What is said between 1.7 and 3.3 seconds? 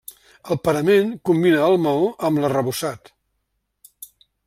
maó amb l'arrebossat.